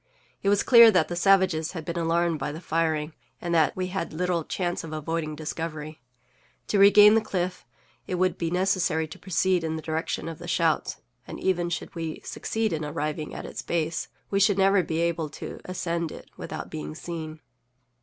[0.41, 3.89] It was clear that the savages had been alarmed by the firing, and that we
[3.89, 6.01] had little chance of avoiding discovery.
[6.69, 7.63] To regain the cliff,
[8.07, 11.93] it would be necessary to proceed in the direction of the shouts, and even should
[11.93, 16.31] we succeed in arriving at its base, we should never be able to ascend it
[16.35, 17.39] without being seen.